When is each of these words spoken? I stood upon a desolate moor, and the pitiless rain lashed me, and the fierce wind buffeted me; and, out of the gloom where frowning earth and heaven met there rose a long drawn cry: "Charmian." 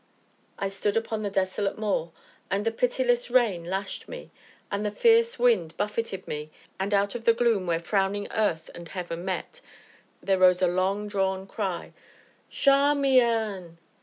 I 0.57 0.67
stood 0.69 0.97
upon 0.97 1.23
a 1.27 1.29
desolate 1.29 1.77
moor, 1.77 2.11
and 2.49 2.65
the 2.65 2.71
pitiless 2.71 3.29
rain 3.29 3.63
lashed 3.65 4.09
me, 4.09 4.31
and 4.71 4.83
the 4.83 4.89
fierce 4.89 5.37
wind 5.37 5.77
buffeted 5.77 6.27
me; 6.27 6.49
and, 6.79 6.91
out 6.91 7.13
of 7.13 7.25
the 7.25 7.35
gloom 7.35 7.67
where 7.67 7.79
frowning 7.79 8.27
earth 8.31 8.71
and 8.73 8.89
heaven 8.89 9.23
met 9.23 9.61
there 10.19 10.39
rose 10.39 10.63
a 10.63 10.65
long 10.67 11.07
drawn 11.07 11.45
cry: 11.45 11.93
"Charmian." 12.49 13.77